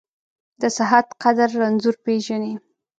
د 0.61 0.63
صحت 0.77 1.07
قدر 1.23 1.49
رنځور 1.61 1.95
پېژني. 2.05 2.53